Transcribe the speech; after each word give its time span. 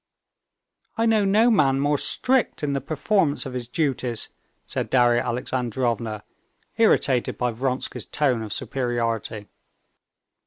"I 0.97 1.05
know 1.05 1.25
no 1.25 1.51
man 1.51 1.79
more 1.79 1.99
strict 1.99 2.63
in 2.63 2.73
the 2.73 2.81
performance 2.81 3.45
of 3.45 3.53
his 3.53 3.67
duties," 3.67 4.29
said 4.65 4.89
Darya 4.89 5.21
Alexandrovna, 5.21 6.23
irritated 6.77 7.37
by 7.37 7.51
Vronsky's 7.51 8.07
tone 8.07 8.41
of 8.41 8.51
superiority. 8.51 9.47